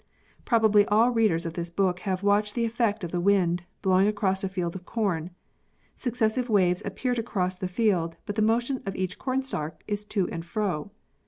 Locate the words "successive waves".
5.93-6.81